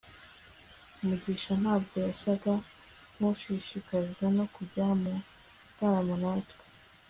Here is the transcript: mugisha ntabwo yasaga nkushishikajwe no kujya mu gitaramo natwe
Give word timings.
mugisha 1.07 1.51
ntabwo 1.61 1.95
yasaga 2.07 2.53
nkushishikajwe 3.15 4.23
no 4.37 4.45
kujya 4.53 4.85
mu 5.01 5.13
gitaramo 5.63 6.15
natwe 6.23 6.61